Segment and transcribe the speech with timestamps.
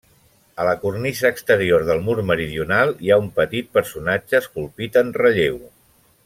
[0.61, 5.63] A la cornisa exterior del mur meridional, hi ha un petit personatge esculpit en relleu.